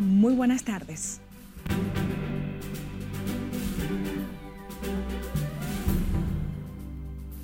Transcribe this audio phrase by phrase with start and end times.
[0.00, 1.20] Muy buenas tardes.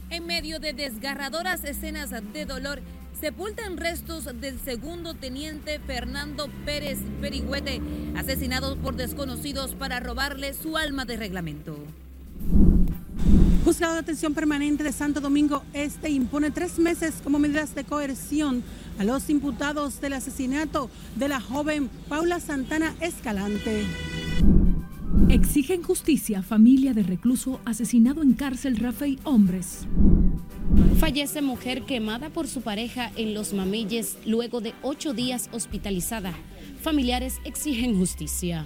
[0.09, 2.83] En medio de desgarradoras escenas de dolor,
[3.21, 7.81] sepultan restos del segundo teniente Fernando Pérez Perigüete,
[8.17, 11.77] asesinado por desconocidos para robarle su alma de reglamento.
[13.69, 18.65] Juzgado de Atención Permanente de Santo Domingo Este impone tres meses como medidas de coerción
[18.99, 23.85] a los imputados del asesinato de la joven Paula Santana Escalante.
[25.29, 29.87] Exigen justicia familia de recluso asesinado en cárcel Rafael Hombres.
[30.99, 36.33] Fallece mujer quemada por su pareja en Los Mamilles luego de ocho días hospitalizada.
[36.81, 38.65] Familiares exigen justicia.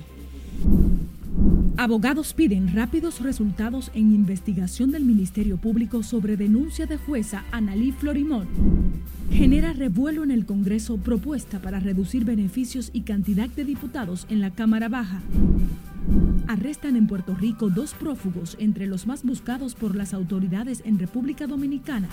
[1.83, 8.47] Abogados piden rápidos resultados en investigación del Ministerio Público sobre denuncia de jueza Analí Florimón.
[9.33, 14.53] Genera revuelo en el Congreso propuesta para reducir beneficios y cantidad de diputados en la
[14.53, 15.23] Cámara Baja.
[16.47, 21.49] Arrestan en Puerto Rico dos prófugos entre los más buscados por las autoridades en República
[21.49, 22.07] Dominicana.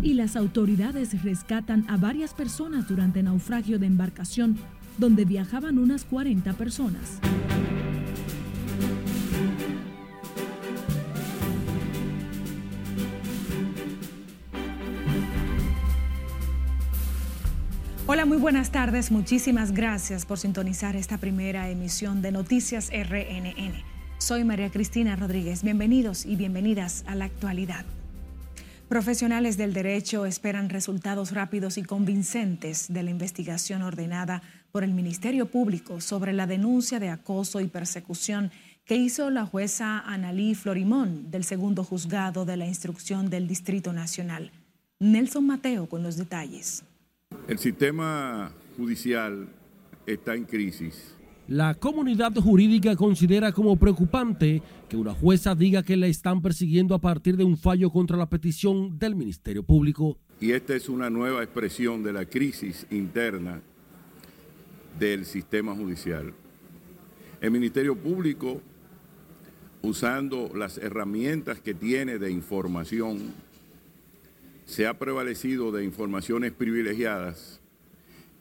[0.00, 4.58] Y las autoridades rescatan a varias personas durante naufragio de embarcación
[4.96, 7.18] donde viajaban unas 40 personas.
[18.14, 19.10] Hola, muy buenas tardes.
[19.10, 23.74] Muchísimas gracias por sintonizar esta primera emisión de Noticias RNN.
[24.18, 25.64] Soy María Cristina Rodríguez.
[25.64, 27.84] Bienvenidos y bienvenidas a la actualidad.
[28.88, 35.46] Profesionales del derecho esperan resultados rápidos y convincentes de la investigación ordenada por el Ministerio
[35.46, 38.52] Público sobre la denuncia de acoso y persecución
[38.84, 44.52] que hizo la jueza Analí Florimón del segundo juzgado de la instrucción del Distrito Nacional.
[45.00, 46.84] Nelson Mateo con los detalles.
[47.46, 49.46] El sistema judicial
[50.06, 51.14] está en crisis.
[51.46, 57.02] La comunidad jurídica considera como preocupante que una jueza diga que la están persiguiendo a
[57.02, 60.16] partir de un fallo contra la petición del Ministerio Público.
[60.40, 63.60] Y esta es una nueva expresión de la crisis interna
[64.98, 66.32] del sistema judicial.
[67.42, 68.62] El Ministerio Público,
[69.82, 73.34] usando las herramientas que tiene de información
[74.64, 77.60] se ha prevalecido de informaciones privilegiadas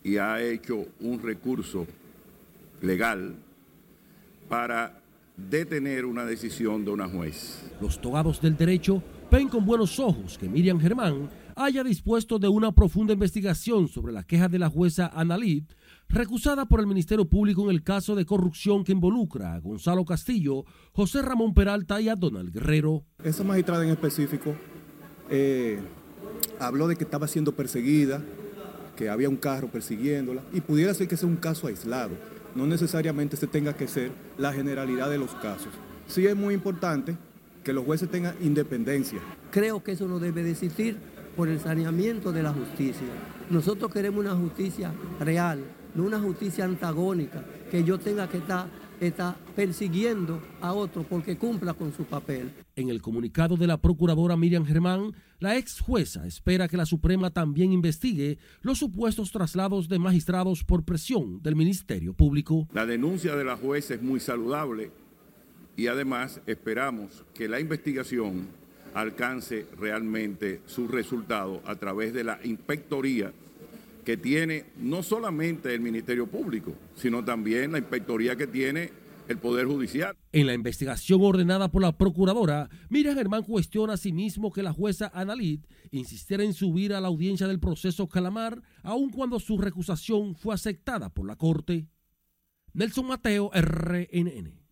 [0.03, 1.88] y ha hecho un recurso
[2.81, 3.35] legal
[4.50, 5.01] para
[5.38, 7.72] detener una decisión de una juez.
[7.81, 9.01] Los togados del derecho
[9.31, 14.23] ven con buenos ojos que Miriam Germán haya dispuesto de una profunda investigación sobre la
[14.23, 15.63] queja de la jueza Analid,
[16.09, 20.66] recusada por el Ministerio Público en el caso de corrupción que involucra a Gonzalo Castillo,
[20.91, 23.06] José Ramón Peralta y a Donald Guerrero.
[23.23, 24.56] Esa magistrada en específico
[25.29, 25.79] eh,
[26.59, 28.22] habló de que estaba siendo perseguida,
[28.95, 32.11] que había un carro persiguiéndola, y pudiera ser que sea un caso aislado.
[32.56, 35.73] No necesariamente se tenga que ser la generalidad de los casos.
[36.07, 37.16] Sí es muy importante
[37.63, 39.19] que los jueces tengan independencia.
[39.51, 40.97] Creo que eso no debe de existir
[41.35, 43.07] por el saneamiento de la justicia.
[43.50, 45.63] Nosotros queremos una justicia real,
[45.95, 48.67] no una justicia antagónica, que yo tenga que estar
[49.00, 52.52] está persiguiendo a otro porque cumpla con su papel.
[52.76, 57.30] En el comunicado de la procuradora Miriam Germán, la ex jueza espera que la Suprema
[57.30, 62.68] también investigue los supuestos traslados de magistrados por presión del Ministerio Público.
[62.74, 64.92] La denuncia de la jueza es muy saludable
[65.75, 68.48] y además esperamos que la investigación
[68.94, 73.34] alcance realmente su resultado a través de la inspectoría
[74.03, 78.91] que tiene no solamente el Ministerio Público, sino también la inspectoría que tiene
[79.28, 80.16] el Poder Judicial.
[80.31, 84.74] En la investigación ordenada por la Procuradora, Miriam Germán cuestiona a sí mismo que la
[84.74, 90.36] jueza Analit insistiera en subir a la audiencia del proceso Calamar, aun cuando su recusación
[90.36, 91.88] fue aceptada por la Corte.
[92.74, 94.62] Nelson Mateo, RNN.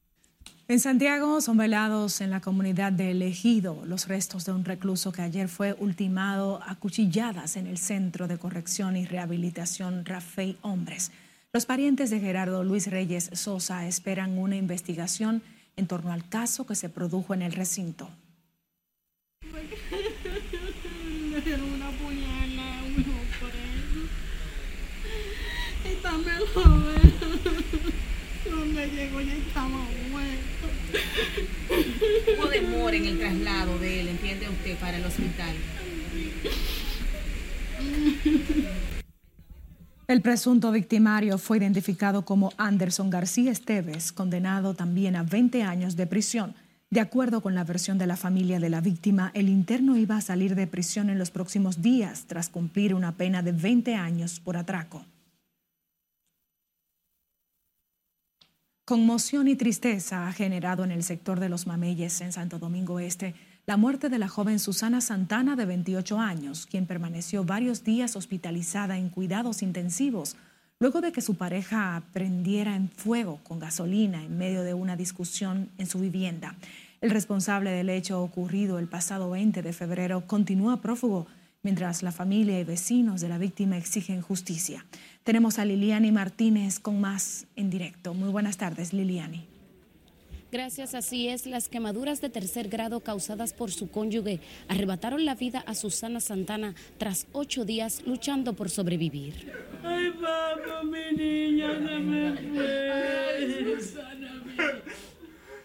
[0.71, 5.21] En Santiago son velados en la comunidad de Elegido los restos de un recluso que
[5.21, 11.11] ayer fue ultimado a cuchilladas en el Centro de Corrección y Rehabilitación Rafael Hombres.
[11.51, 15.41] Los parientes de Gerardo Luis Reyes Sosa esperan una investigación
[15.75, 18.09] en torno al caso que se produjo en el recinto.
[28.49, 29.41] Donde llegó ya.
[32.37, 35.55] Hubo demora en el traslado de él, entiende usted, para el hospital.
[40.07, 46.05] El presunto victimario fue identificado como Anderson García Esteves, condenado también a 20 años de
[46.05, 46.53] prisión.
[46.89, 50.21] De acuerdo con la versión de la familia de la víctima, el interno iba a
[50.21, 54.57] salir de prisión en los próximos días tras cumplir una pena de 20 años por
[54.57, 55.05] atraco.
[58.91, 63.35] Conmoción y tristeza ha generado en el sector de los Mameyes en Santo Domingo Este
[63.65, 68.97] la muerte de la joven Susana Santana de 28 años, quien permaneció varios días hospitalizada
[68.97, 70.35] en cuidados intensivos
[70.77, 75.69] luego de que su pareja prendiera en fuego con gasolina en medio de una discusión
[75.77, 76.57] en su vivienda.
[76.99, 81.27] El responsable del hecho ocurrido el pasado 20 de febrero continúa prófugo
[81.63, 84.85] mientras la familia y vecinos de la víctima exigen justicia.
[85.23, 88.13] Tenemos a Liliani Martínez con más en directo.
[88.15, 89.45] Muy buenas tardes, Liliani.
[90.51, 91.45] Gracias, así es.
[91.45, 96.75] Las quemaduras de tercer grado causadas por su cónyuge arrebataron la vida a Susana Santana
[96.97, 99.49] tras ocho días luchando por sobrevivir.
[99.83, 100.11] Ay,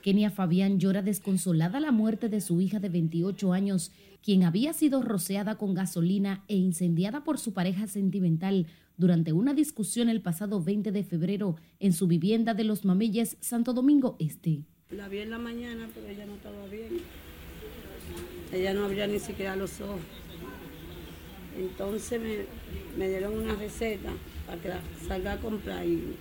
[0.06, 3.90] Kenia Fabián llora desconsolada la muerte de su hija de 28 años,
[4.22, 10.08] quien había sido rociada con gasolina e incendiada por su pareja sentimental durante una discusión
[10.08, 14.62] el pasado 20 de febrero en su vivienda de Los Mameyes, Santo Domingo Este.
[14.90, 17.00] La vi en la mañana, pero ella no estaba bien.
[18.52, 19.98] Ella no abría ni siquiera los ojos.
[21.58, 22.44] Entonces me,
[22.96, 24.12] me dieron una receta
[24.46, 26.14] para que la salga a comprar y,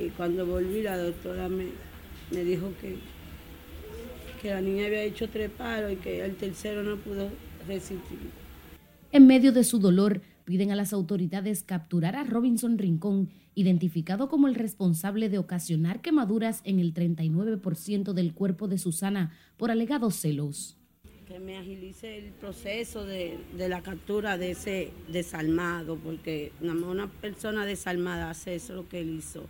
[0.00, 1.66] y cuando volví la doctora me,
[2.30, 2.96] me dijo que,
[4.40, 7.28] que la niña había hecho tres paros y que el tercero no pudo
[7.66, 8.18] resistir.
[9.12, 14.48] En medio de su dolor, piden a las autoridades capturar a Robinson Rincón, identificado como
[14.48, 20.76] el responsable de ocasionar quemaduras en el 39% del cuerpo de Susana por alegados celos.
[21.26, 27.64] Que me agilice el proceso de, de la captura de ese desalmado, porque una persona
[27.64, 29.46] desalmada hace eso lo que él hizo.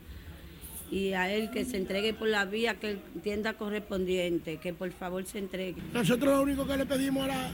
[0.91, 4.91] Y a él que se entregue por la vía que él entienda correspondiente, que por
[4.91, 5.81] favor se entregue.
[5.93, 7.51] Nosotros lo único que le pedimos a la,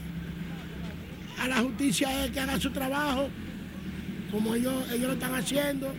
[1.39, 3.27] a la justicia es que haga su trabajo,
[4.31, 5.93] como ellos, ellos lo están haciendo.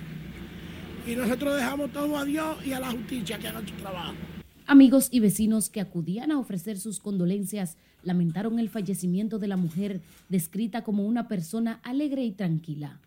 [1.07, 4.15] Y nosotros dejamos todo a Dios y a la justicia que hagan su trabajo.
[4.67, 10.01] Amigos y vecinos que acudían a ofrecer sus condolencias lamentaron el fallecimiento de la mujer,
[10.29, 13.01] descrita como una persona alegre y tranquila.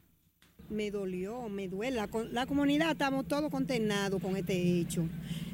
[0.72, 1.98] Me dolió, me duele.
[1.98, 5.04] La, la comunidad estamos todos condenados con este hecho.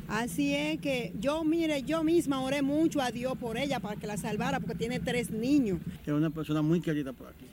[0.07, 4.07] Así es que yo, mire, yo misma oré mucho a Dios por ella para que
[4.07, 5.79] la salvara porque tiene tres niños.
[6.05, 7.45] Es una persona muy querida por aquí.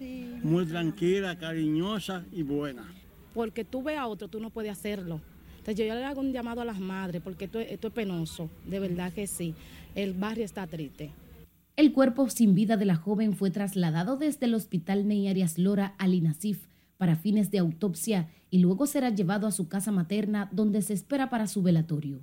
[0.43, 2.85] Muy tranquila, cariñosa y buena.
[3.33, 5.21] porque tú ves a otro, tú no puedes hacerlo.
[5.59, 7.95] Entonces yo ya le hago un llamado a las madres, porque esto, es- esto es
[7.95, 9.55] penoso, de verdad que sí.
[9.97, 11.11] El barrio está triste.
[11.77, 15.95] El cuerpo sin vida de la joven fue trasladado desde el hospital Ney Arias Lora
[15.99, 16.67] al INASIF
[16.97, 21.31] para fines de autopsia y luego será llevado a su casa materna donde se espera
[21.31, 22.21] para su velatorio.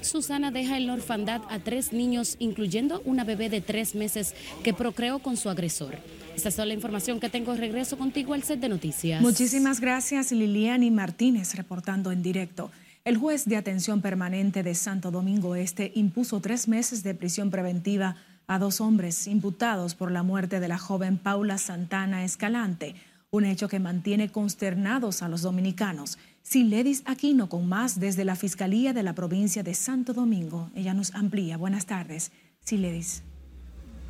[0.00, 4.74] Susana deja en la orfandad a tres niños, incluyendo una bebé de tres meses que
[4.74, 5.96] procreó con su agresor.
[6.34, 7.54] Esta es toda la información que tengo.
[7.54, 9.20] Regreso contigo al set de noticias.
[9.20, 12.70] Muchísimas gracias Liliani Martínez reportando en directo.
[13.04, 18.16] El juez de atención permanente de Santo Domingo Este impuso tres meses de prisión preventiva
[18.46, 22.94] a dos hombres imputados por la muerte de la joven Paula Santana Escalante,
[23.34, 26.18] un hecho que mantiene consternados a los dominicanos.
[26.42, 30.70] Siledis Aquino con más desde la Fiscalía de la provincia de Santo Domingo.
[30.74, 31.56] Ella nos amplía.
[31.56, 32.30] Buenas tardes,
[32.60, 33.22] Siledis.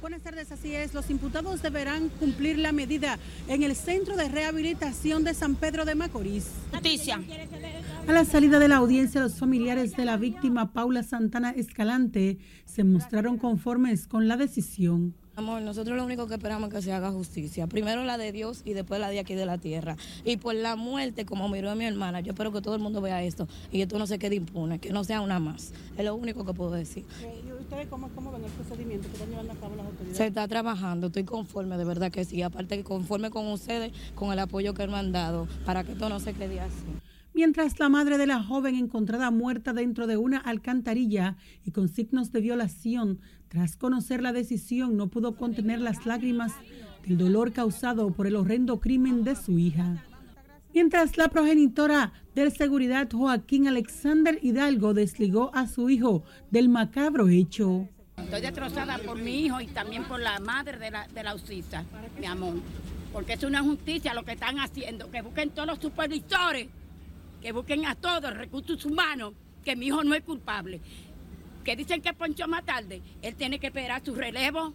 [0.00, 0.92] Buenas tardes, así es.
[0.92, 3.16] Los imputados deberán cumplir la medida
[3.46, 6.48] en el Centro de Rehabilitación de San Pedro de Macorís.
[6.72, 7.22] Justicia.
[8.08, 12.82] A la salida de la audiencia, los familiares de la víctima Paula Santana Escalante se
[12.82, 15.14] mostraron conformes con la decisión.
[15.34, 17.67] Amor, nosotros lo único que esperamos es que se haga justicia.
[17.67, 19.96] Primero la de Dios y después la de aquí de la tierra.
[20.27, 23.01] Y por la muerte, como miró a mi hermana, yo espero que todo el mundo
[23.01, 25.72] vea esto y esto no se quede impune, que no sea una más.
[25.96, 27.06] Es lo único que puedo decir.
[27.46, 30.17] ¿Y ustedes cómo, cómo ven el procedimiento que están llevando a cabo las autoridades?
[30.19, 32.43] Se está trabajando, estoy conforme, de verdad que sí.
[32.43, 36.20] Aparte conforme con ustedes, con el apoyo que me han dado, para que esto no
[36.20, 37.11] se quede así.
[37.34, 42.31] Mientras la madre de la joven encontrada muerta dentro de una alcantarilla y con signos
[42.31, 46.53] de violación, tras conocer la decisión, no pudo contener las lágrimas
[47.06, 50.05] del dolor causado por el horrendo crimen de su hija.
[50.74, 57.89] Mientras la progenitora del seguridad Joaquín Alexander Hidalgo desligó a su hijo del macabro hecho.
[58.17, 62.55] Estoy destrozada por mi hijo y también por la madre de la, de mi amor.
[63.12, 66.69] Porque es una justicia lo que están haciendo, que busquen todos los supervisores,
[67.43, 69.34] que busquen a todos recursos humanos,
[69.65, 70.81] que mi hijo no es culpable.
[71.65, 74.72] Que dicen que ponchó más tarde, él tiene que esperar su relevo,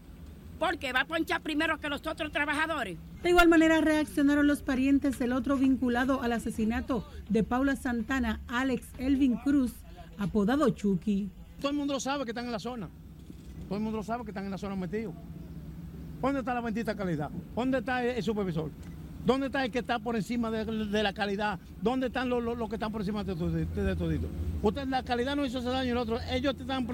[0.60, 2.98] porque va a ponchar primero que los otros trabajadores.
[3.24, 8.88] De igual manera reaccionaron los parientes del otro vinculado al asesinato de Paula Santana, Alex
[8.98, 9.74] Elvin Cruz,
[10.18, 11.30] apodado Chucky.
[11.60, 12.90] Todo el mundo lo sabe que están en la zona.
[13.68, 15.14] Todo el mundo lo sabe que están en la zona metidos.
[16.22, 17.30] ¿Dónde está la bendita calidad?
[17.56, 18.72] ¿Dónde está el supervisor?
[19.26, 21.60] ¿Dónde está el que está por encima de, la calidad?
[21.82, 24.28] ¿Dónde están los, que están por encima de, todo esto?
[24.62, 26.20] Usted, la calidad no hizo ese daño el otro.
[26.32, 26.86] Ellos te están,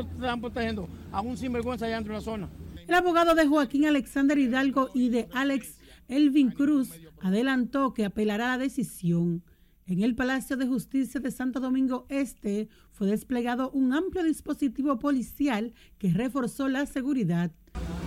[0.42, 2.50] protegiendo a un sinvergüenza allá dentro de la zona.
[2.88, 5.78] El abogado de Joaquín Alexander Hidalgo y de Alex
[6.08, 6.90] Elvin Cruz
[7.22, 9.44] adelantó que apelará a la decisión.
[9.86, 15.74] En el Palacio de Justicia de Santo Domingo Este fue desplegado un amplio dispositivo policial
[15.98, 17.52] que reforzó la seguridad.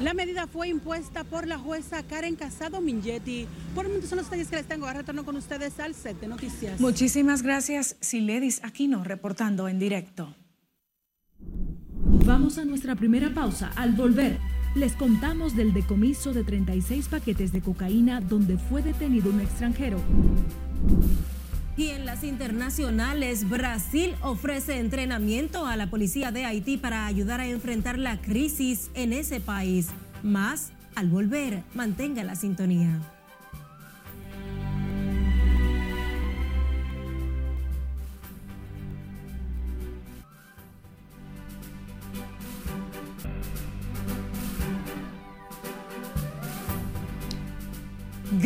[0.03, 3.47] La medida fue impuesta por la jueza Karen Casado Mingetti.
[3.75, 4.87] Por el momento son los detalles que les tengo.
[4.87, 6.79] Ahora retorno con ustedes al set de noticias.
[6.81, 10.35] Muchísimas gracias, Siledis Aquino, reportando en directo.
[11.39, 13.73] Vamos a nuestra primera pausa.
[13.77, 14.39] Al volver,
[14.75, 19.99] les contamos del decomiso de 36 paquetes de cocaína donde fue detenido un extranjero.
[21.77, 27.47] Y en las internacionales, Brasil ofrece entrenamiento a la policía de Haití para ayudar a
[27.47, 29.89] enfrentar la crisis en ese país.
[30.23, 32.99] Más al volver, mantenga la sintonía.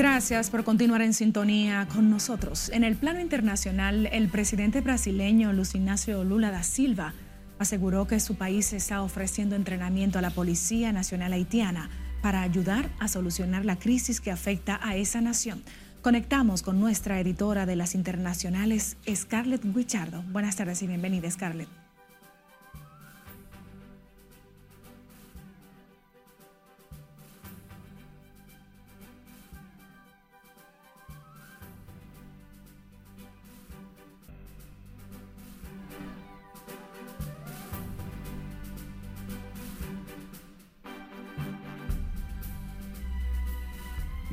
[0.01, 2.71] Gracias por continuar en sintonía con nosotros.
[2.71, 7.13] En el plano internacional, el presidente brasileño Luis Ignacio Lula da Silva
[7.59, 11.91] aseguró que su país está ofreciendo entrenamiento a la Policía Nacional Haitiana
[12.23, 15.63] para ayudar a solucionar la crisis que afecta a esa nación.
[16.01, 20.23] Conectamos con nuestra editora de las internacionales, Scarlett Guichardo.
[20.33, 21.80] Buenas tardes y bienvenida, Scarlett.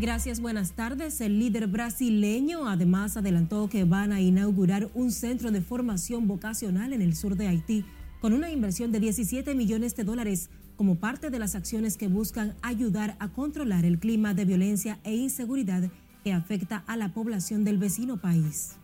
[0.08, 1.20] Gracias, buenas tardes.
[1.20, 7.02] El líder brasileño además adelantó que van a inaugurar un centro de formación vocacional en
[7.02, 7.84] el sur de Haití
[8.22, 12.56] con una inversión de 17 millones de dólares como parte de las acciones que buscan
[12.62, 15.92] ayudar a controlar el clima de violencia e inseguridad
[16.24, 18.78] que afecta a la población del vecino país.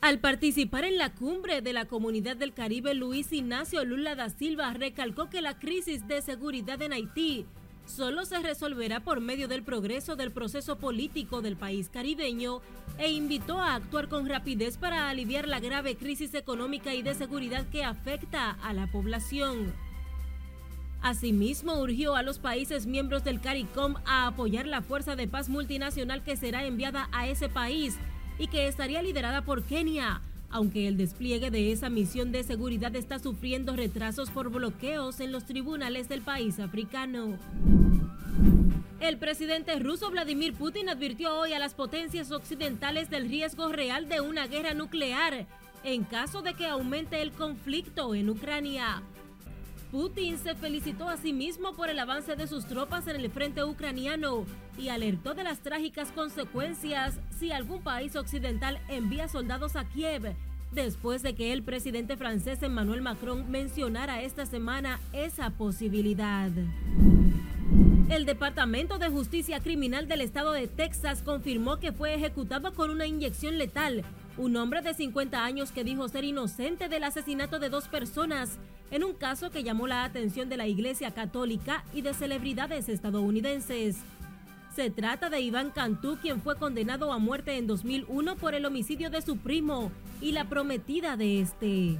[0.00, 4.72] Al participar en la cumbre de la Comunidad del Caribe, Luis Ignacio Lula da Silva
[4.72, 7.46] recalcó que la crisis de seguridad en Haití
[7.88, 12.60] solo se resolverá por medio del progreso del proceso político del país caribeño
[12.98, 17.66] e invitó a actuar con rapidez para aliviar la grave crisis económica y de seguridad
[17.70, 19.72] que afecta a la población.
[21.00, 26.22] Asimismo, urgió a los países miembros del CARICOM a apoyar la fuerza de paz multinacional
[26.24, 27.96] que será enviada a ese país
[28.38, 33.18] y que estaría liderada por Kenia, aunque el despliegue de esa misión de seguridad está
[33.18, 37.38] sufriendo retrasos por bloqueos en los tribunales del país africano.
[39.00, 44.20] El presidente ruso Vladimir Putin advirtió hoy a las potencias occidentales del riesgo real de
[44.20, 45.46] una guerra nuclear
[45.84, 49.02] en caso de que aumente el conflicto en Ucrania.
[49.90, 53.64] Putin se felicitó a sí mismo por el avance de sus tropas en el frente
[53.64, 54.44] ucraniano
[54.76, 60.34] y alertó de las trágicas consecuencias si algún país occidental envía soldados a Kiev,
[60.72, 66.50] después de que el presidente francés Emmanuel Macron mencionara esta semana esa posibilidad.
[68.10, 73.06] El Departamento de Justicia Criminal del Estado de Texas confirmó que fue ejecutado con una
[73.06, 74.04] inyección letal
[74.38, 78.58] un hombre de 50 años que dijo ser inocente del asesinato de dos personas
[78.90, 83.96] en un caso que llamó la atención de la Iglesia Católica y de celebridades estadounidenses.
[84.74, 89.10] Se trata de Iván Cantú, quien fue condenado a muerte en 2001 por el homicidio
[89.10, 89.90] de su primo
[90.20, 91.98] y la prometida de este.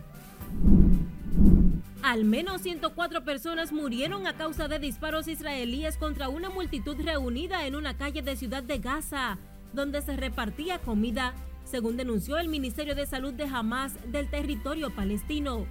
[2.03, 7.75] Al menos 104 personas murieron a causa de disparos israelíes contra una multitud reunida en
[7.75, 9.39] una calle de Ciudad de Gaza,
[9.73, 11.35] donde se repartía comida
[11.69, 15.67] según denunció el Ministerio de Salud de Hamas del territorio palestino.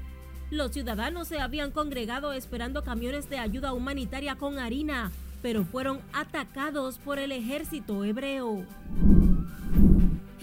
[0.50, 5.12] Los ciudadanos se habían congregado esperando camiones de ayuda humanitaria con harina,
[5.42, 8.66] pero fueron atacados por el ejército hebreo.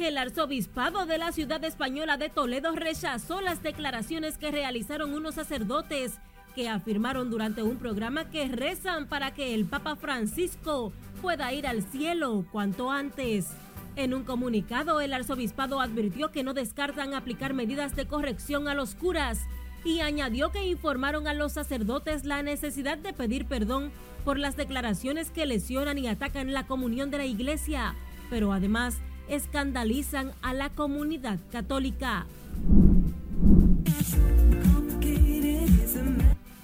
[0.04, 6.18] El arzobispado de la ciudad española de Toledo rechazó las declaraciones que realizaron unos sacerdotes
[6.54, 10.92] que afirmaron durante un programa que rezan para que el Papa Francisco
[11.23, 13.49] pueda ir al cielo cuanto antes.
[13.96, 18.96] En un comunicado, el arzobispado advirtió que no descartan aplicar medidas de corrección a los
[18.96, 19.40] curas
[19.84, 23.92] y añadió que informaron a los sacerdotes la necesidad de pedir perdón
[24.24, 27.94] por las declaraciones que lesionan y atacan la comunión de la iglesia,
[28.30, 28.96] pero además
[29.28, 32.26] escandalizan a la comunidad católica.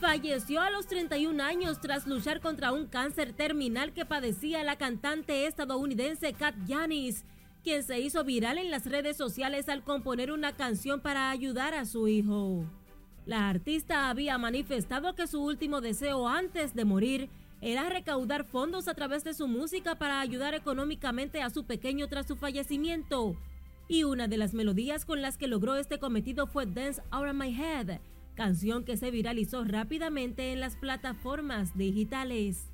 [0.00, 5.47] Falleció a los 31 años tras luchar contra un cáncer terminal que padecía la cantante
[5.47, 7.25] estadounidense Kat Yanis,
[7.62, 11.85] quien se hizo viral en las redes sociales al componer una canción para ayudar a
[11.85, 12.64] su hijo.
[13.26, 17.28] La artista había manifestado que su último deseo antes de morir
[17.61, 22.26] era recaudar fondos a través de su música para ayudar económicamente a su pequeño tras
[22.26, 23.37] su fallecimiento.
[23.87, 27.35] Y una de las melodías con las que logró este cometido fue Dance Out of
[27.35, 28.00] My Head,
[28.40, 32.64] canción que se viralizó rápidamente en las plataformas digitales.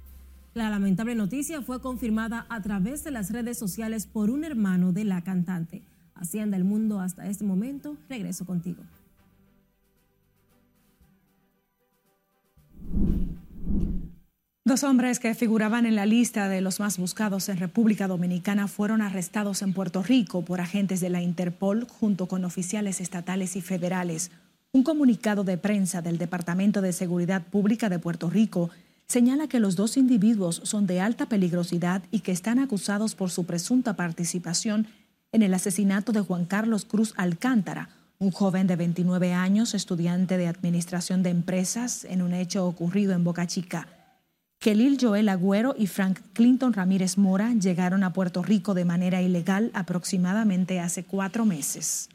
[0.55, 5.03] La lamentable noticia fue confirmada a través de las redes sociales por un hermano de
[5.03, 5.83] la cantante.
[6.15, 7.97] Hacienda el mundo hasta este momento.
[8.09, 8.85] Regreso contigo.
[14.65, 19.03] Dos hombres que figuraban en la lista de los más buscados en República Dominicana fueron
[19.03, 24.31] arrestados en Puerto Rico por agentes de la Interpol junto con oficiales estatales y federales.
[24.77, 28.69] Un comunicado de prensa del Departamento de Seguridad Pública de Puerto Rico
[29.07, 33.47] señala que los dos individuos son de alta peligrosidad y que están acusados por su
[33.47, 34.87] presunta participación
[35.33, 40.47] en el asesinato de Juan Carlos Cruz Alcántara, un joven de 29 años, estudiante de
[40.47, 43.89] Administración de Empresas, en un hecho ocurrido en Boca Chica.
[44.59, 49.71] Kelil Joel Agüero y Frank Clinton Ramírez Mora llegaron a Puerto Rico de manera ilegal
[49.73, 52.11] aproximadamente hace cuatro meses.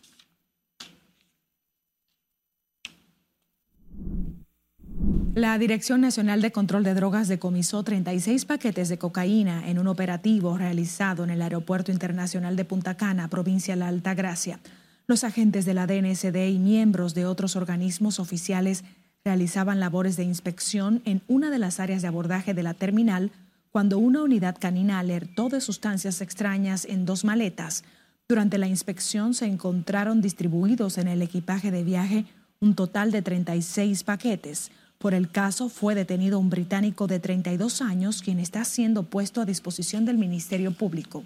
[5.33, 10.57] La Dirección Nacional de Control de Drogas decomisó 36 paquetes de cocaína en un operativo
[10.57, 14.59] realizado en el Aeropuerto Internacional de Punta Cana, provincia de La Altagracia.
[15.07, 18.83] Los agentes de la DNSD y miembros de otros organismos oficiales
[19.23, 23.31] realizaban labores de inspección en una de las áreas de abordaje de la terminal
[23.71, 27.85] cuando una unidad canina alertó de sustancias extrañas en dos maletas.
[28.27, 32.25] Durante la inspección se encontraron distribuidos en el equipaje de viaje
[32.59, 34.71] un total de 36 paquetes.
[35.01, 39.45] Por el caso fue detenido un británico de 32 años quien está siendo puesto a
[39.45, 41.23] disposición del Ministerio Público.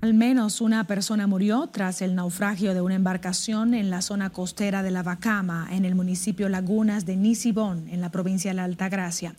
[0.00, 4.82] Al menos una persona murió tras el naufragio de una embarcación en la zona costera
[4.82, 9.36] de La Bacama, en el municipio Lagunas de Nisibón, en la provincia de la Altagracia.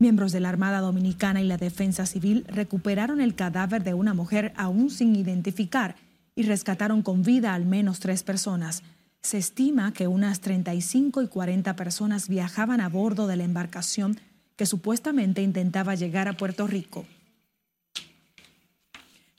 [0.00, 4.52] Miembros de la Armada Dominicana y la Defensa Civil recuperaron el cadáver de una mujer
[4.56, 5.94] aún sin identificar
[6.34, 8.82] y rescataron con vida al menos tres personas.
[9.22, 14.18] Se estima que unas 35 y 40 personas viajaban a bordo de la embarcación
[14.56, 17.06] que supuestamente intentaba llegar a Puerto Rico.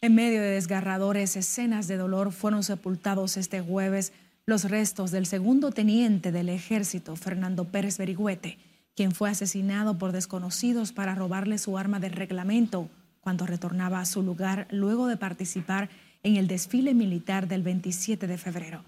[0.02, 4.14] En medio de desgarradores escenas de dolor fueron sepultados este jueves
[4.46, 8.58] los restos del segundo teniente del ejército, Fernando Pérez Berigüete,
[8.96, 12.90] quien fue asesinado por desconocidos para robarle su arma de reglamento
[13.22, 15.90] cuando retornaba a su lugar luego de participar
[16.24, 18.84] en el desfile militar del 27 de febrero.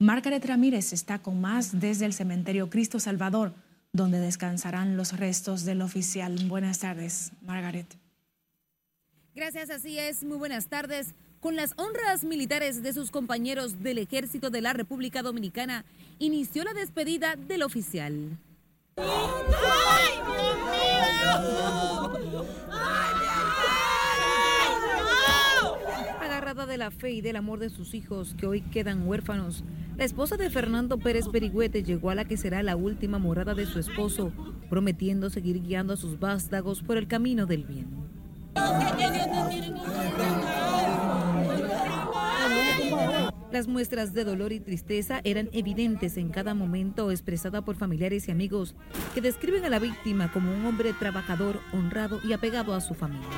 [0.00, 3.52] Margaret Ramírez está con más desde el cementerio Cristo Salvador,
[3.92, 6.38] donde descansarán los restos del oficial.
[6.48, 7.86] Buenas tardes, Margaret.
[9.34, 10.24] Gracias, así es.
[10.24, 11.14] Muy buenas tardes.
[11.40, 15.84] Con las honras militares de sus compañeros del Ejército de la República Dominicana,
[16.18, 18.38] inició la despedida del oficial.
[26.50, 29.62] De la fe y del amor de sus hijos, que hoy quedan huérfanos,
[29.96, 33.66] la esposa de Fernando Pérez Berigüete llegó a la que será la última morada de
[33.66, 34.32] su esposo,
[34.68, 37.86] prometiendo seguir guiando a sus vástagos por el camino del bien.
[43.52, 48.32] Las muestras de dolor y tristeza eran evidentes en cada momento expresada por familiares y
[48.32, 48.74] amigos
[49.14, 53.28] que describen a la víctima como un hombre trabajador, honrado y apegado a su familia.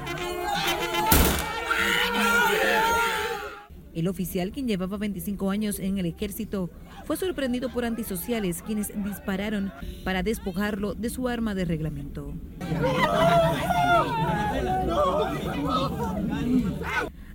[3.95, 6.71] El oficial, quien llevaba 25 años en el ejército,
[7.05, 9.71] fue sorprendido por antisociales quienes dispararon
[10.05, 12.33] para despojarlo de su arma de reglamento.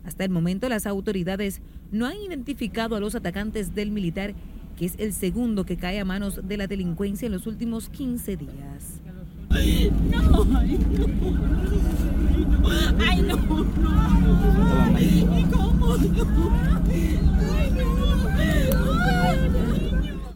[0.03, 4.33] Hasta el momento las autoridades no han identificado a los atacantes del militar,
[4.77, 8.37] que es el segundo que cae a manos de la delincuencia en los últimos 15
[8.37, 9.01] días.
[9.49, 11.05] Ay, no, ay, no,
[12.99, 15.97] ay, no, no, ¿Y cómo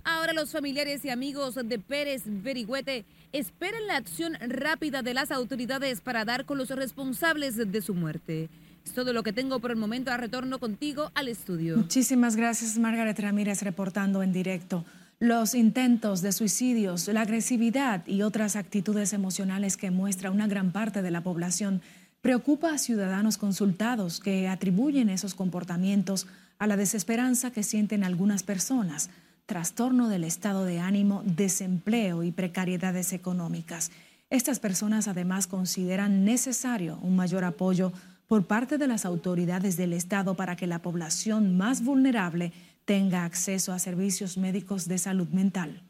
[0.03, 6.01] Ahora los familiares y amigos de Pérez Berigüete esperan la acción rápida de las autoridades
[6.01, 8.49] para dar con los responsables de su muerte.
[8.85, 10.11] Es todo lo que tengo por el momento.
[10.11, 11.77] A retorno contigo al estudio.
[11.77, 14.85] Muchísimas gracias, Margaret Ramírez, reportando en directo
[15.21, 21.03] los intentos de suicidios, la agresividad y otras actitudes emocionales que muestra una gran parte
[21.03, 21.83] de la población
[22.21, 26.25] preocupa a ciudadanos consultados que atribuyen esos comportamientos
[26.57, 29.11] a la desesperanza que sienten algunas personas
[29.45, 33.91] trastorno del estado de ánimo, desempleo y precariedades económicas.
[34.31, 37.93] Estas personas además consideran necesario un mayor apoyo
[38.27, 42.53] por parte de las autoridades del Estado para que la población más vulnerable
[42.85, 45.81] tenga acceso a servicios médicos de salud mental.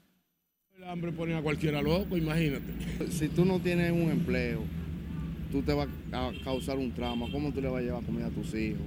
[0.78, 2.66] El hambre pone a cualquiera loco, imagínate.
[3.10, 4.64] Si tú no tienes un empleo,
[5.52, 7.28] tú te vas a causar un trauma.
[7.32, 8.82] ¿Cómo tú le vas a llevar comida a tus hijos?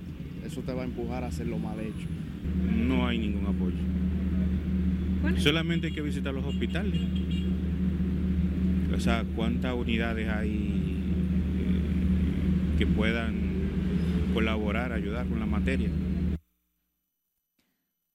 [0.44, 2.06] Eso te va a empujar a hacer lo mal hecho.
[2.76, 3.76] No hay ningún apoyo.
[5.38, 7.00] Solamente hay que visitar los hospitales.
[8.94, 10.50] O sea, ¿cuántas unidades hay
[11.58, 13.34] eh, que puedan
[14.34, 15.88] colaborar, ayudar con la materia?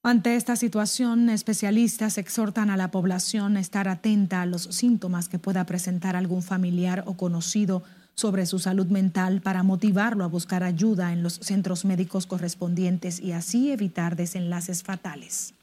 [0.10, 5.38] Ante esta situación, especialistas exhortan a la población a estar atenta a los síntomas que
[5.38, 7.84] pueda presentar algún familiar o conocido
[8.16, 13.34] sobre su salud mental para motivarlo a buscar ayuda en los centros médicos correspondientes y
[13.34, 15.54] así evitar desenlaces fatales.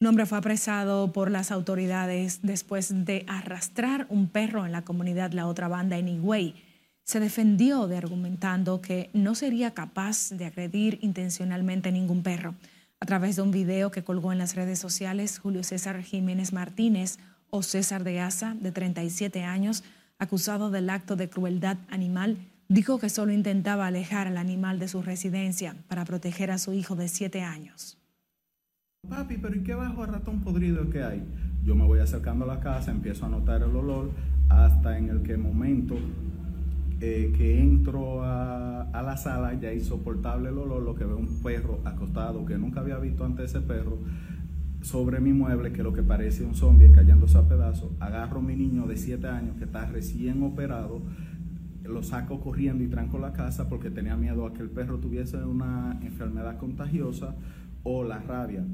[0.00, 5.30] Un hombre fue apresado por las autoridades después de arrastrar un perro en la comunidad
[5.30, 6.65] La Otra Banda en Higüey
[7.06, 12.56] se defendió de argumentando que no sería capaz de agredir intencionalmente a ningún perro.
[12.98, 17.18] A través de un video que colgó en las redes sociales, Julio César Jiménez Martínez,
[17.48, 19.84] o César de Asa, de 37 años,
[20.18, 22.38] acusado del acto de crueldad animal,
[22.68, 26.96] dijo que solo intentaba alejar al animal de su residencia para proteger a su hijo
[26.96, 27.98] de 7 años.
[29.08, 31.22] Papi, pero ¿y qué bajo ratón podrido que hay?
[31.64, 34.10] Yo me voy acercando a la casa, empiezo a notar el olor,
[34.48, 35.96] hasta en el que momento
[37.00, 41.80] eh, que entro a, la sala, ya insoportable el olor, lo que veo un perro
[41.84, 43.98] acostado, que nunca había visto antes ese perro,
[44.80, 47.90] sobre mi mueble, que lo que parece un zombie cayéndose a pedazos.
[48.00, 51.02] Agarro a mi niño de 7 años que está recién operado,
[51.82, 55.36] lo saco corriendo y tranco la casa porque tenía miedo a que el perro tuviese
[55.36, 57.34] una enfermedad contagiosa
[57.82, 58.64] o la rabia.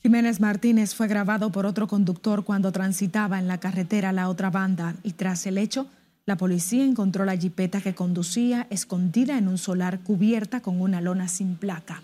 [0.00, 4.94] Jiménez Martínez fue grabado por otro conductor cuando transitaba en la carretera La Otra Banda
[5.02, 5.88] y tras el hecho
[6.28, 11.26] la policía encontró la jipeta que conducía escondida en un solar cubierta con una lona
[11.26, 12.02] sin placa.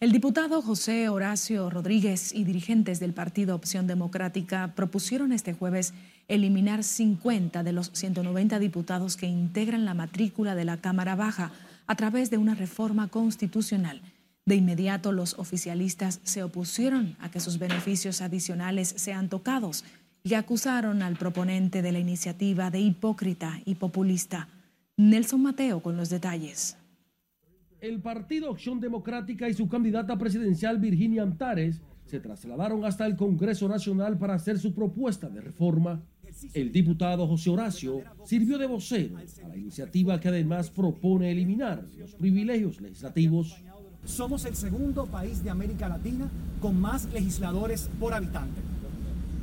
[0.00, 5.92] El diputado José Horacio Rodríguez y dirigentes del Partido Opción Democrática propusieron este jueves
[6.26, 11.52] eliminar 50 de los 190 diputados que integran la matrícula de la Cámara Baja
[11.86, 14.00] a través de una reforma constitucional.
[14.46, 19.84] De inmediato los oficialistas se opusieron a que sus beneficios adicionales sean tocados
[20.26, 24.48] y acusaron al proponente de la iniciativa de hipócrita y populista.
[24.96, 26.78] Nelson Mateo con los detalles.
[27.78, 33.68] El Partido Acción Democrática y su candidata presidencial Virginia Antares se trasladaron hasta el Congreso
[33.68, 36.02] Nacional para hacer su propuesta de reforma.
[36.54, 42.14] El diputado José Horacio sirvió de vocero a la iniciativa que además propone eliminar los
[42.14, 43.62] privilegios legislativos.
[44.06, 46.30] Somos el segundo país de América Latina
[46.62, 48.73] con más legisladores por habitante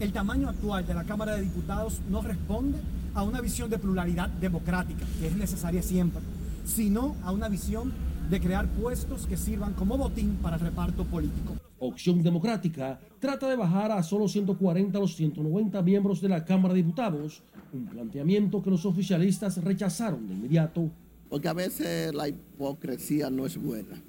[0.04, 2.80] el tamaño actual de la Cámara de Diputados no responde
[3.14, 6.22] a una visión de pluralidad democrática, que es necesaria siempre,
[6.66, 7.94] sino a una visión
[8.28, 11.56] de crear puestos que sirvan como botín para el reparto político.
[11.78, 16.82] Opción Democrática trata de bajar a solo 140 los 190 miembros de la Cámara de
[16.82, 20.90] Diputados, un planteamiento que los oficialistas rechazaron de inmediato.
[21.30, 24.02] Porque a veces la hipocresía no es buena.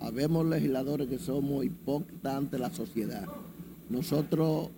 [0.00, 3.26] Habemos legisladores que somos hipócritas ante la sociedad.
[3.88, 4.70] Nosotros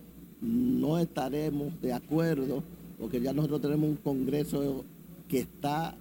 [0.43, 2.63] no estaremos de acuerdo
[2.99, 4.85] porque ya nosotros tenemos un Congreso
[5.27, 5.95] que está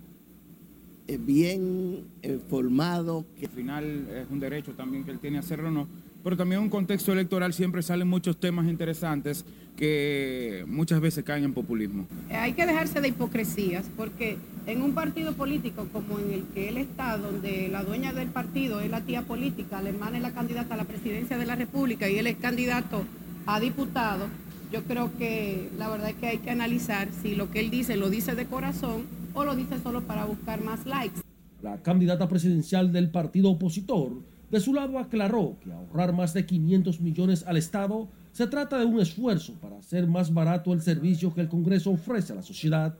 [1.08, 3.24] eh, bien eh, formado.
[3.38, 5.88] Que al final es un derecho también que él tiene a hacerlo o no,
[6.22, 9.44] pero también en un contexto electoral siempre salen muchos temas interesantes
[9.76, 12.06] que muchas veces caen en populismo.
[12.28, 16.68] Eh, hay que dejarse de hipocresías porque en un partido político como en el que
[16.68, 20.32] él está, donde la dueña del partido es la tía política, la hermana es la
[20.32, 23.04] candidata a la presidencia de la República y él es candidato
[23.46, 24.26] a diputado,
[24.72, 27.96] yo creo que la verdad es que hay que analizar si lo que él dice
[27.96, 31.20] lo dice de corazón o lo dice solo para buscar más likes.
[31.62, 37.00] La candidata presidencial del partido opositor, de su lado, aclaró que ahorrar más de 500
[37.00, 41.42] millones al Estado se trata de un esfuerzo para hacer más barato el servicio que
[41.42, 42.94] el Congreso ofrece a la sociedad.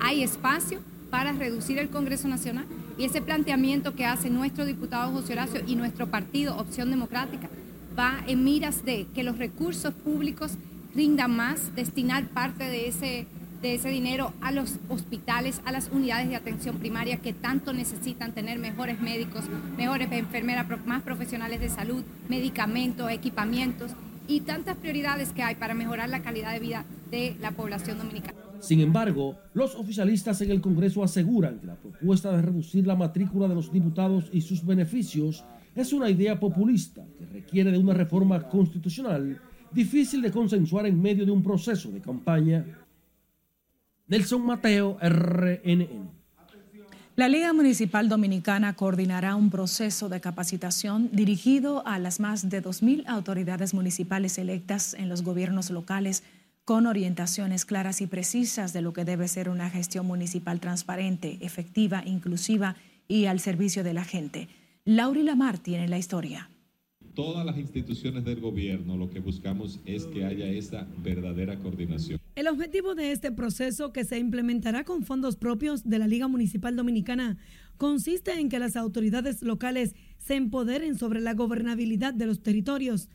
[0.00, 0.80] Hay espacio
[1.10, 2.66] para reducir el Congreso Nacional
[2.98, 7.48] y ese planteamiento que hace nuestro diputado José Horacio y nuestro partido Opción Democrática
[7.98, 10.52] va en miras de que los recursos públicos
[10.94, 13.26] rindan más, destinar parte de ese,
[13.62, 18.32] de ese dinero a los hospitales, a las unidades de atención primaria que tanto necesitan
[18.32, 19.44] tener mejores médicos,
[19.76, 23.92] mejores enfermeras, más profesionales de salud, medicamentos, equipamientos
[24.26, 28.38] y tantas prioridades que hay para mejorar la calidad de vida de la población dominicana.
[28.60, 33.46] Sin embargo, los oficialistas en el Congreso aseguran que la propuesta de reducir la matrícula
[33.46, 38.48] de los diputados y sus beneficios es una idea populista que requiere de una reforma
[38.48, 39.40] constitucional
[39.74, 42.64] difícil de consensuar en medio de un proceso de campaña.
[44.06, 46.24] Nelson Mateo, RNN.
[47.16, 53.04] La Liga Municipal Dominicana coordinará un proceso de capacitación dirigido a las más de 2.000
[53.06, 56.24] autoridades municipales electas en los gobiernos locales
[56.64, 62.02] con orientaciones claras y precisas de lo que debe ser una gestión municipal transparente, efectiva,
[62.04, 62.74] inclusiva
[63.06, 64.48] y al servicio de la gente.
[64.86, 66.50] Lauri Lamar tiene la historia.
[67.14, 72.20] Todas las instituciones del gobierno lo que buscamos es que haya esa verdadera coordinación.
[72.34, 76.76] El objetivo de este proceso, que se implementará con fondos propios de la Liga Municipal
[76.76, 77.38] Dominicana,
[77.78, 83.08] consiste en que las autoridades locales se empoderen sobre la gobernabilidad de los territorios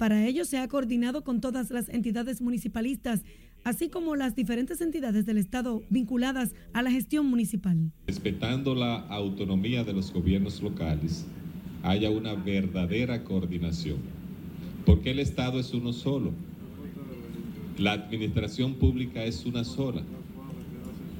[0.00, 3.22] para ello se ha coordinado con todas las entidades municipalistas,
[3.64, 7.92] así como las diferentes entidades del Estado vinculadas a la gestión municipal.
[8.06, 11.26] Respetando la autonomía de los gobiernos locales,
[11.82, 13.98] haya una verdadera coordinación,
[14.84, 16.32] porque el Estado es uno solo,
[17.78, 20.02] la administración pública es una sola.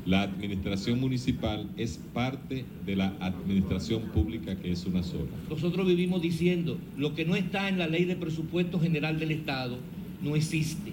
[0.07, 5.31] La administración municipal es parte de la administración pública que es una sola.
[5.49, 9.79] Nosotros vivimos diciendo, lo que no está en la ley de presupuesto general del Estado
[10.23, 10.93] no existe.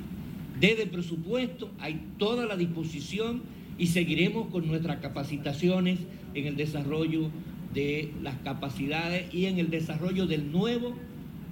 [0.59, 3.43] Desde el presupuesto hay toda la disposición
[3.77, 5.99] y seguiremos con nuestras capacitaciones
[6.33, 7.29] en el desarrollo
[7.73, 10.95] de las capacidades y en el desarrollo del nuevo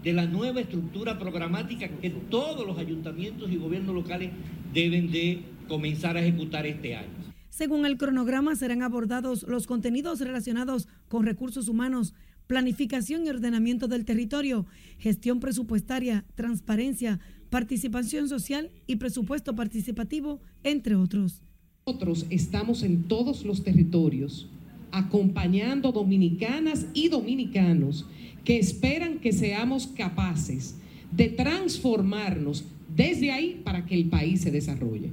[0.04, 4.30] de la nueva estructura programática que todos los ayuntamientos y gobiernos locales
[4.72, 7.10] deben de comenzar a ejecutar este año.
[7.50, 12.14] Según el cronograma, serán abordados los contenidos relacionados con recursos humanos,
[12.46, 14.68] planificación y ordenamiento del territorio,
[15.00, 17.20] gestión presupuestaria, transparencia,
[17.56, 21.42] participación social y presupuesto participativo, entre otros.
[21.88, 24.50] Nosotros estamos en todos los territorios
[24.92, 28.08] acompañando dominicanas y dominicanos
[28.44, 30.76] que esperan que seamos capaces
[31.14, 35.12] de transformarnos desde ahí para que el país se desarrolle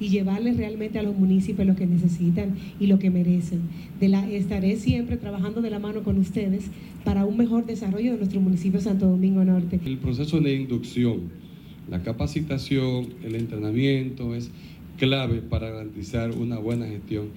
[0.00, 3.60] y llevarles realmente a los municipios lo que necesitan y lo que merecen.
[4.00, 6.64] De la, estaré siempre trabajando de la mano con ustedes
[7.04, 9.78] para un mejor desarrollo de nuestro municipio Santo Domingo Norte.
[9.84, 11.43] El proceso de inducción,
[11.88, 14.50] la capacitación, el entrenamiento es
[14.96, 17.30] clave para garantizar una buena gestión.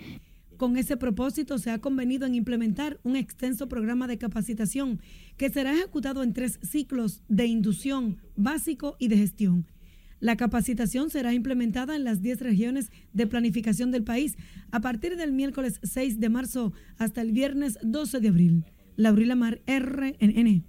[0.58, 5.00] Con ese propósito se ha convenido en implementar un extenso programa de capacitación
[5.38, 9.66] que será ejecutado en tres ciclos de inducción, básico y de gestión
[10.20, 14.36] la capacitación será implementada en las 10 regiones de planificación del país
[14.72, 18.66] a partir del miércoles 6 de marzo hasta el viernes 12 de abril.
[18.96, 20.64] Laurila Mar, RNN.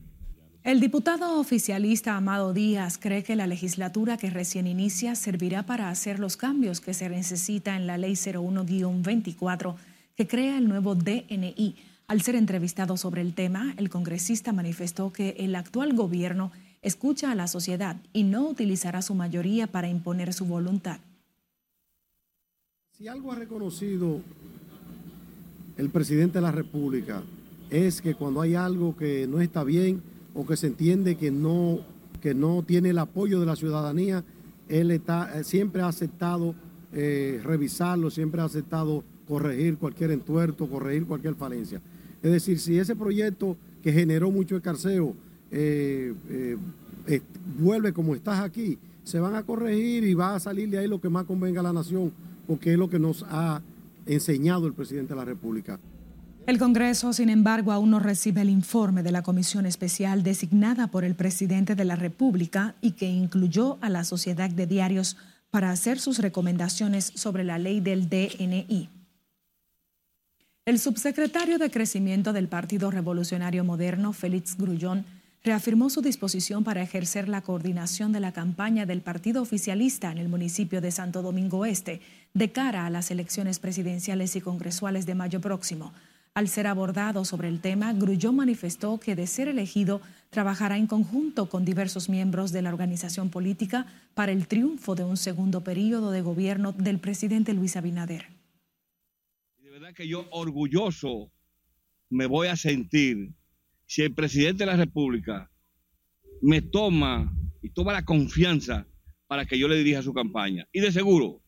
[0.68, 6.18] El diputado oficialista Amado Díaz cree que la legislatura que recién inicia servirá para hacer
[6.18, 9.76] los cambios que se necesita en la Ley 01-24
[10.14, 11.74] que crea el nuevo DNI.
[12.07, 16.52] Al ser entrevistado sobre el tema, el congresista manifestó que el actual gobierno
[16.83, 20.98] escucha a la sociedad y no utilizará su mayoría para imponer su voluntad.
[22.92, 24.20] Si algo ha reconocido
[25.78, 27.22] el presidente de la República
[27.70, 31.81] es que cuando hay algo que no está bien o que se entiende que no,
[32.22, 34.22] que no tiene el apoyo de la ciudadanía,
[34.68, 36.55] él está, eh, siempre ha aceptado
[36.92, 41.81] eh, revisarlo, siempre ha aceptado corregir cualquier entuerto, corregir cualquier falencia.
[42.22, 45.16] Es decir, si ese proyecto que generó mucho escarceo
[45.51, 46.14] eh,
[47.59, 51.01] vuelve como estás aquí, se van a corregir y va a salir de ahí lo
[51.01, 52.12] que más convenga a la nación,
[52.46, 53.61] porque es lo que nos ha
[54.07, 55.81] enseñado el presidente de la República.
[56.48, 61.04] El Congreso, sin embargo, aún no recibe el informe de la comisión especial designada por
[61.04, 65.18] el presidente de la República y que incluyó a la Sociedad de Diarios
[65.50, 68.88] para hacer sus recomendaciones sobre la ley del DNI.
[70.64, 75.04] El subsecretario de Crecimiento del Partido Revolucionario Moderno, Félix Grullón,
[75.44, 80.30] reafirmó su disposición para ejercer la coordinación de la campaña del partido oficialista en el
[80.30, 82.00] municipio de Santo Domingo Este
[82.32, 85.92] de cara a las elecciones presidenciales y congresuales de mayo próximo.
[86.38, 91.48] Al ser abordado sobre el tema, Grullón manifestó que de ser elegido trabajará en conjunto
[91.48, 96.20] con diversos miembros de la organización política para el triunfo de un segundo periodo de
[96.20, 98.27] gobierno del presidente Luis Abinader.
[99.61, 101.33] De verdad que yo orgulloso
[102.09, 103.35] me voy a sentir
[103.87, 105.51] si el presidente de la República
[106.40, 108.87] me toma y toma la confianza
[109.27, 110.68] para que yo le dirija su campaña.
[110.70, 111.42] Y de seguro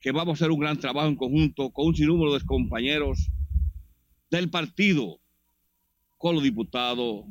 [0.00, 3.30] que vamos a hacer un gran trabajo en conjunto con un sinnúmero de compañeros
[4.30, 5.20] del partido,
[6.16, 7.24] con los diputados,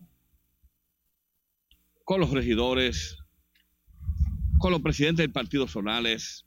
[2.03, 3.17] con los regidores,
[4.57, 6.45] con los presidentes del partido zonales,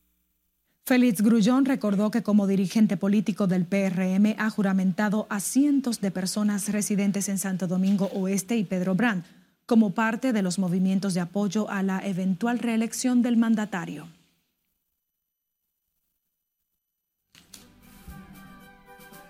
[0.84, 6.72] Félix Grullón recordó que como dirigente político del PRM ha juramentado a cientos de personas
[6.72, 9.22] residentes en Santo Domingo Oeste y Pedro Brand
[9.64, 14.08] como parte de los movimientos de apoyo a la eventual reelección del mandatario.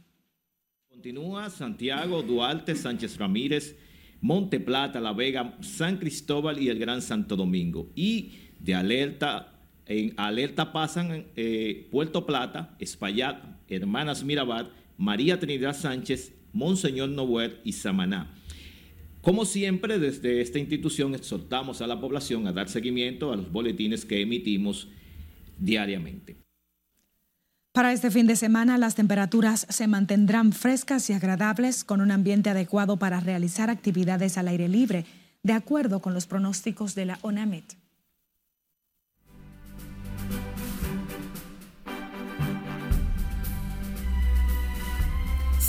[1.01, 3.75] Continúa Santiago, Duarte, Sánchez Ramírez,
[4.21, 7.89] Monte Plata, La Vega, San Cristóbal y el Gran Santo Domingo.
[7.95, 9.51] Y de alerta,
[9.87, 17.71] en alerta pasan eh, Puerto Plata, Espaillat, Hermanas Mirabal, María Trinidad Sánchez, Monseñor Novuer y
[17.71, 18.31] Samaná.
[19.21, 24.05] Como siempre, desde esta institución exhortamos a la población a dar seguimiento a los boletines
[24.05, 24.87] que emitimos
[25.57, 26.37] diariamente.
[27.73, 32.49] Para este fin de semana, las temperaturas se mantendrán frescas y agradables con un ambiente
[32.49, 35.05] adecuado para realizar actividades al aire libre,
[35.41, 37.80] de acuerdo con los pronósticos de la ONAMET.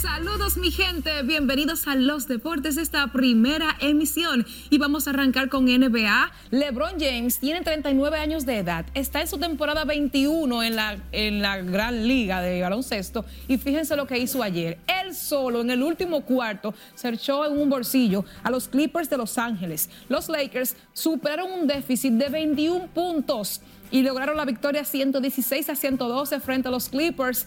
[0.02, 5.66] Saludos mi gente, bienvenidos a Los Deportes, esta primera emisión y vamos a arrancar con
[5.66, 6.32] NBA.
[6.50, 11.40] LeBron James tiene 39 años de edad, está en su temporada 21 en la, en
[11.40, 14.76] la gran liga de baloncesto y fíjense lo que hizo ayer.
[14.88, 19.18] Él solo en el último cuarto se echó en un bolsillo a los Clippers de
[19.18, 19.88] Los Ángeles.
[20.08, 23.60] Los Lakers superaron un déficit de 21 puntos
[23.92, 27.46] y lograron la victoria 116 a 112 frente a los Clippers,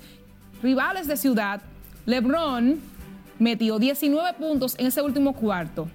[0.64, 1.62] rivales de ciudad
[2.06, 2.80] LeBron
[3.40, 5.88] metió 19 puntos en ese último cuarto.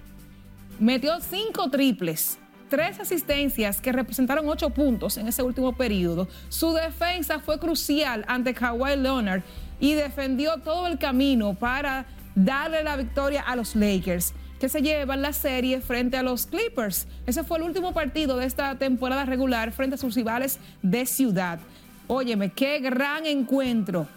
[0.77, 2.37] Metió 5 triples,
[2.69, 6.27] 3 asistencias que representaron 8 puntos en ese último periodo.
[6.49, 9.41] Su defensa fue crucial ante Kawhi Leonard
[9.79, 15.21] y defendió todo el camino para darle la victoria a los Lakers que se llevan
[15.21, 17.07] la serie frente a los Clippers.
[17.25, 21.59] Ese fue el último partido de esta temporada regular frente a sus rivales de ciudad.
[22.07, 24.07] Óyeme, qué gran encuentro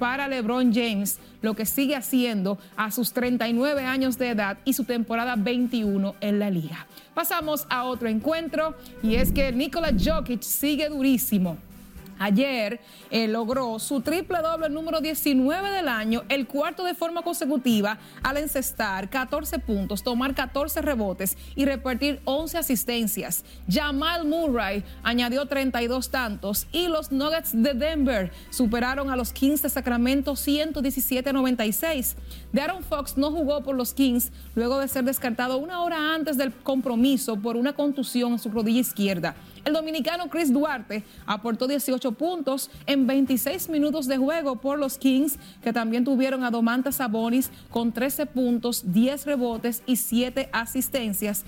[0.00, 4.84] para LeBron James, lo que sigue haciendo a sus 39 años de edad y su
[4.84, 6.86] temporada 21 en la liga.
[7.14, 11.58] Pasamos a otro encuentro y es que Nikola Jokic sigue durísimo.
[12.18, 17.98] Ayer eh, logró su triple doble número 19 del año, el cuarto de forma consecutiva,
[18.22, 23.44] al encestar 14 puntos, tomar 14 rebotes y repartir 11 asistencias.
[23.68, 29.68] Jamal Murray añadió 32 tantos y los Nuggets de Denver superaron a los Kings de
[29.68, 32.14] Sacramento 117-96.
[32.52, 36.52] Darren Fox no jugó por los Kings luego de ser descartado una hora antes del
[36.52, 39.34] compromiso por una contusión en su rodilla izquierda.
[39.64, 45.38] El dominicano Chris Duarte aportó 18 puntos en 26 minutos de juego por los Kings,
[45.62, 51.44] que también tuvieron a Domantas Sabonis con 13 puntos, 10 rebotes y 7 asistencias.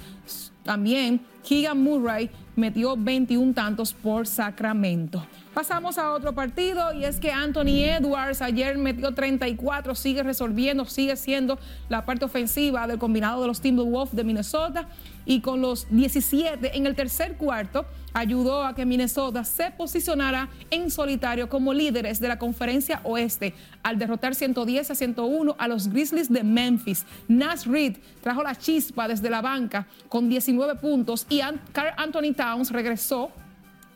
[0.62, 5.26] También Keegan Murray metió 21 tantos por Sacramento.
[5.52, 11.16] Pasamos a otro partido y es que Anthony Edwards ayer metió 34, sigue resolviendo, sigue
[11.16, 11.58] siendo
[11.88, 14.88] la parte ofensiva del combinado de los Timberwolves de Minnesota
[15.26, 20.90] y con los 17 en el tercer cuarto ayudó a que Minnesota se posicionara en
[20.90, 26.32] solitario como líderes de la conferencia oeste al derrotar 110 a 101 a los Grizzlies
[26.32, 27.04] de Memphis.
[27.28, 33.30] Nash Reed trajo la chispa desde la banca con 19 puntos y Anthony Towns regresó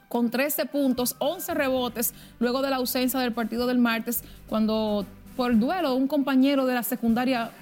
[0.09, 5.07] con 13 puntos, 11 rebotes, luego de la ausencia del partido del martes, cuando
[5.37, 7.53] por duelo un compañero de la secundaria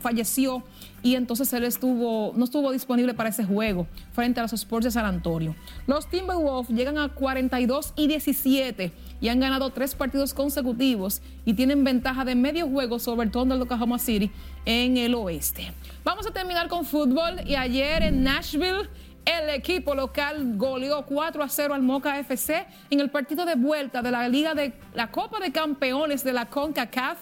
[0.00, 0.62] falleció
[1.08, 4.90] y entonces él estuvo, no estuvo disponible para ese juego frente a los Sports de
[4.90, 5.56] San Antonio.
[5.86, 11.82] Los Timberwolves llegan a 42 y 17 y han ganado tres partidos consecutivos y tienen
[11.82, 14.30] ventaja de medio juego sobre el Thunder de Oklahoma City
[14.66, 15.72] en el oeste.
[16.04, 18.90] Vamos a terminar con fútbol y ayer en Nashville
[19.24, 24.02] el equipo local goleó 4 a 0 al Moca FC en el partido de vuelta
[24.02, 27.18] de la Liga de la Copa de Campeones de la CONCACAF.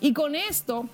[0.00, 0.88] Y con esto,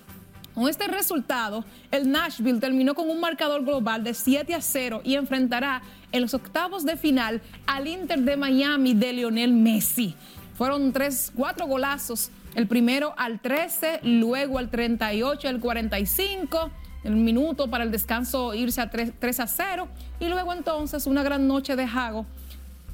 [0.55, 5.15] con este resultado, el Nashville terminó con un marcador global de 7 a 0 y
[5.15, 5.83] enfrentará
[6.13, 10.15] en los octavos de final al Inter de Miami de Lionel Messi.
[10.55, 12.31] Fueron tres, cuatro golazos.
[12.55, 16.71] El primero al 13, luego al 38, al 45
[17.05, 19.89] el minuto para el descanso irse a 3, a 0
[20.21, 22.27] y luego entonces una gran noche de Jago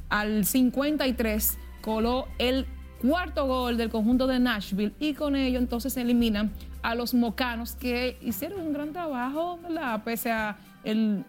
[0.08, 2.66] al 53 coló el
[3.00, 6.50] cuarto gol del conjunto de Nashville y con ello entonces se eliminan
[6.82, 10.02] a los mocanos que hicieron un gran trabajo, ¿verdad?
[10.04, 11.24] Pese a el,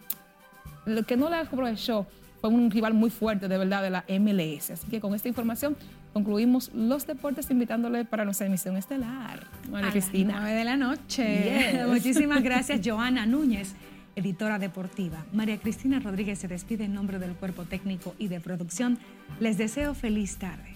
[0.85, 2.07] el que no le aprovechó
[2.39, 4.71] fue un rival muy fuerte de verdad de la MLS.
[4.71, 5.77] Así que con esta información
[6.13, 9.45] concluimos los deportes invitándole para nuestra emisión estelar.
[9.69, 10.37] María Cristina.
[10.39, 11.85] 9 de la noche.
[11.87, 13.75] Muchísimas gracias, Joana Núñez,
[14.15, 15.25] editora deportiva.
[15.31, 18.97] María Cristina Rodríguez se despide en nombre del cuerpo técnico y de producción.
[19.39, 20.70] Les deseo feliz tarde.